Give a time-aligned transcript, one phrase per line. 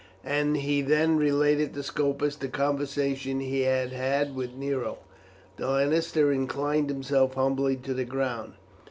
[0.25, 4.97] And he then related to Scopus the conversation he had had with Nero.
[5.57, 8.53] The lanista inclined himself humbly to the ground.